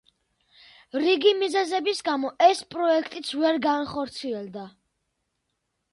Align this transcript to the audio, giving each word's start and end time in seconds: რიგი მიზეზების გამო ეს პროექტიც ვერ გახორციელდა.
რიგი 1.01 1.33
მიზეზების 1.41 2.01
გამო 2.09 2.33
ეს 2.47 2.63
პროექტიც 2.73 3.31
ვერ 3.45 3.63
გახორციელდა. 3.67 4.65